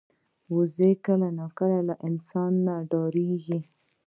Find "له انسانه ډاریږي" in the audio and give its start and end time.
1.89-3.59